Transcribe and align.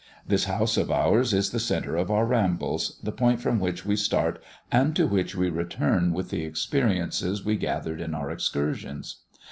This 0.27 0.45
house 0.45 0.77
of 0.77 0.89
ours 0.89 1.31
is 1.31 1.51
the 1.51 1.59
centre 1.59 1.95
of 1.95 2.09
our 2.09 2.25
rambles, 2.25 2.97
the 3.03 3.11
point 3.11 3.39
from 3.39 3.59
which 3.59 3.85
we 3.85 3.95
start 3.95 4.41
and 4.71 4.95
to 4.95 5.05
which 5.05 5.35
we 5.35 5.47
return 5.51 6.11
with 6.11 6.31
the 6.31 6.43
experiences 6.43 7.45
we 7.45 7.55
gathered 7.55 8.01
in 8.01 8.15
our 8.15 8.31
excursions. 8.31 9.17